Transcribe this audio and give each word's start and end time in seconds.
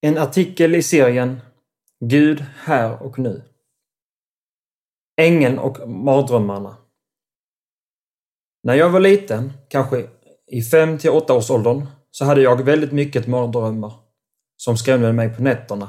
En 0.00 0.18
artikel 0.18 0.74
i 0.74 0.82
serien 0.82 1.40
Gud 2.00 2.44
här 2.56 3.02
och 3.02 3.18
nu. 3.18 3.42
Ängeln 5.20 5.58
och 5.58 5.88
mardrömmarna. 5.88 6.76
När 8.62 8.74
jag 8.74 8.90
var 8.90 9.00
liten, 9.00 9.52
kanske 9.68 10.08
i 10.46 10.62
5 10.62 10.98
till 10.98 11.10
8 11.10 11.34
års 11.34 11.50
åldern, 11.50 11.86
så 12.10 12.24
hade 12.24 12.42
jag 12.42 12.64
väldigt 12.64 12.92
mycket 12.92 13.26
mardrömmar 13.26 13.92
som 14.56 14.76
skrämde 14.76 15.12
mig 15.12 15.36
på 15.36 15.42
nätterna. 15.42 15.88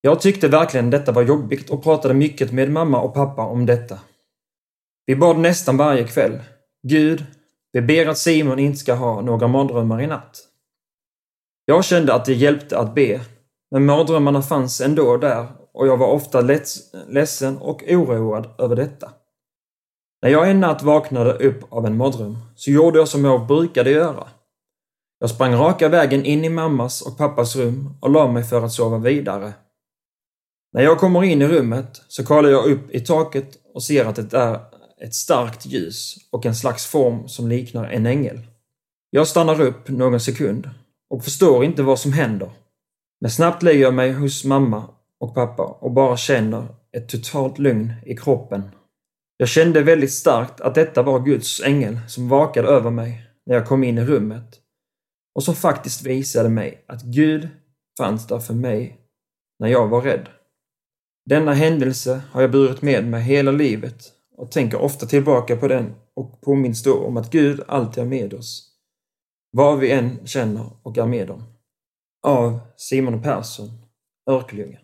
Jag 0.00 0.20
tyckte 0.20 0.48
verkligen 0.48 0.90
detta 0.90 1.12
var 1.12 1.22
jobbigt 1.22 1.70
och 1.70 1.82
pratade 1.82 2.14
mycket 2.14 2.52
med 2.52 2.70
mamma 2.70 3.00
och 3.00 3.14
pappa 3.14 3.42
om 3.42 3.66
detta. 3.66 3.98
Vi 5.06 5.16
bad 5.16 5.38
nästan 5.38 5.76
varje 5.76 6.04
kväll. 6.04 6.40
Gud, 6.82 7.24
vi 7.72 7.80
ber 7.80 8.06
att 8.06 8.18
Simon 8.18 8.58
inte 8.58 8.78
ska 8.78 8.94
ha 8.94 9.20
några 9.20 9.48
mardrömmar 9.48 10.02
i 10.02 10.06
natt. 10.06 10.48
Jag 11.64 11.84
kände 11.84 12.14
att 12.14 12.24
det 12.24 12.34
hjälpte 12.34 12.78
att 12.78 12.94
be, 12.94 13.20
men 13.70 13.86
mardrömmarna 13.86 14.42
fanns 14.42 14.80
ändå 14.80 15.16
där 15.16 15.46
och 15.74 15.86
jag 15.86 15.96
var 15.96 16.06
ofta 16.06 16.40
ledsen 17.08 17.58
och 17.58 17.82
oroad 17.88 18.54
över 18.58 18.76
detta. 18.76 19.12
När 20.22 20.30
jag 20.30 20.50
en 20.50 20.60
natt 20.60 20.82
vaknade 20.82 21.32
upp 21.32 21.72
av 21.72 21.86
en 21.86 21.96
mardröm 21.96 22.38
så 22.54 22.70
gjorde 22.70 22.98
jag 22.98 23.08
som 23.08 23.24
jag 23.24 23.46
brukade 23.46 23.90
göra. 23.90 24.28
Jag 25.18 25.30
sprang 25.30 25.54
raka 25.54 25.88
vägen 25.88 26.24
in 26.24 26.44
i 26.44 26.48
mammas 26.48 27.02
och 27.02 27.18
pappas 27.18 27.56
rum 27.56 27.94
och 28.00 28.10
la 28.10 28.32
mig 28.32 28.44
för 28.44 28.62
att 28.62 28.72
sova 28.72 28.98
vidare. 28.98 29.52
När 30.72 30.82
jag 30.82 30.98
kommer 30.98 31.24
in 31.24 31.42
i 31.42 31.46
rummet 31.46 32.02
så 32.08 32.24
kollar 32.24 32.48
jag 32.48 32.64
upp 32.64 32.90
i 32.90 33.00
taket 33.00 33.48
och 33.74 33.82
ser 33.82 34.04
att 34.04 34.16
det 34.16 34.34
är 34.34 34.60
ett 35.04 35.14
starkt 35.14 35.66
ljus 35.66 36.16
och 36.32 36.46
en 36.46 36.54
slags 36.54 36.86
form 36.86 37.28
som 37.28 37.48
liknar 37.48 37.84
en 37.84 38.06
ängel. 38.06 38.40
Jag 39.10 39.28
stannar 39.28 39.60
upp 39.60 39.88
någon 39.88 40.20
sekund 40.20 40.70
och 41.12 41.24
förstår 41.24 41.64
inte 41.64 41.82
vad 41.82 41.98
som 41.98 42.12
händer. 42.12 42.50
Men 43.20 43.30
snabbt 43.30 43.62
lägger 43.62 43.82
jag 43.82 43.94
mig 43.94 44.12
hos 44.12 44.44
mamma 44.44 44.90
och 45.20 45.34
pappa 45.34 45.62
och 45.62 45.92
bara 45.92 46.16
känner 46.16 46.66
ett 46.96 47.08
totalt 47.08 47.58
lugn 47.58 47.92
i 48.06 48.16
kroppen. 48.16 48.62
Jag 49.36 49.48
kände 49.48 49.82
väldigt 49.82 50.12
starkt 50.12 50.60
att 50.60 50.74
detta 50.74 51.02
var 51.02 51.20
Guds 51.20 51.62
ängel 51.62 51.98
som 52.08 52.28
vakade 52.28 52.68
över 52.68 52.90
mig 52.90 53.26
när 53.46 53.54
jag 53.54 53.66
kom 53.66 53.84
in 53.84 53.98
i 53.98 54.04
rummet 54.04 54.60
och 55.34 55.42
som 55.42 55.54
faktiskt 55.54 56.02
visade 56.02 56.48
mig 56.48 56.84
att 56.88 57.02
Gud 57.02 57.48
fanns 57.98 58.26
där 58.26 58.38
för 58.38 58.54
mig 58.54 58.98
när 59.58 59.68
jag 59.68 59.88
var 59.88 60.02
rädd. 60.02 60.28
Denna 61.30 61.52
händelse 61.52 62.22
har 62.30 62.40
jag 62.40 62.50
burit 62.50 62.82
med 62.82 63.06
mig 63.06 63.22
hela 63.22 63.50
livet 63.50 64.12
och 64.36 64.50
tänker 64.50 64.80
ofta 64.80 65.06
tillbaka 65.06 65.56
på 65.56 65.68
den 65.68 65.94
och 66.16 66.40
påminns 66.40 66.82
då 66.82 66.94
om 66.94 67.16
att 67.16 67.30
Gud 67.30 67.62
alltid 67.68 68.02
är 68.02 68.08
med 68.08 68.34
oss. 68.34 68.71
Vad 69.56 69.78
vi 69.78 69.90
än 69.90 70.26
känner 70.26 70.70
och 70.82 70.98
är 70.98 71.06
med 71.06 71.30
om. 71.30 71.44
Av 72.22 72.60
Simon 72.76 73.22
Persson, 73.22 73.68
Örkelljunga. 74.30 74.78